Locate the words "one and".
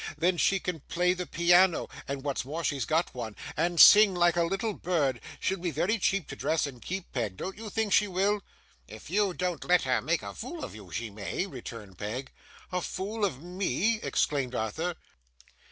3.13-3.79